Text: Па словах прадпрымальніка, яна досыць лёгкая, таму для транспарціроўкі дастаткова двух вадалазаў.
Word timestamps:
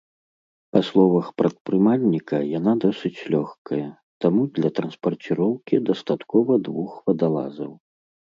Па 0.75 0.79
словах 0.87 1.27
прадпрымальніка, 1.41 2.39
яна 2.59 2.73
досыць 2.85 3.19
лёгкая, 3.35 3.83
таму 4.25 4.41
для 4.57 4.69
транспарціроўкі 4.81 5.83
дастаткова 5.91 6.59
двух 6.71 6.91
вадалазаў. 7.13 7.71